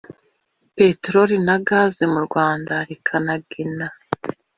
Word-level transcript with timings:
Peteroli 0.75 1.35
na 1.47 1.55
Gazi 1.67 2.03
mu 2.13 2.19
Rwanda 2.27 2.73
rikanagena 2.87 3.87